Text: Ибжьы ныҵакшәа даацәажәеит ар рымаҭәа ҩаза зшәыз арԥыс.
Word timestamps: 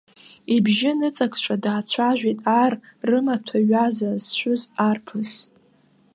Ибжьы 0.55 0.91
ныҵакшәа 0.97 1.55
даацәажәеит 1.63 2.39
ар 2.63 2.73
рымаҭәа 3.07 3.59
ҩаза 3.69 4.09
зшәыз 4.23 4.61
арԥыс. 4.89 5.31